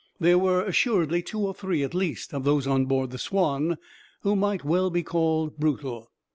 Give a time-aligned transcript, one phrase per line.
[0.19, 3.77] There were assuredly two or three, at least, of those on board the Swanne
[4.21, 6.09] who might well be called brutal.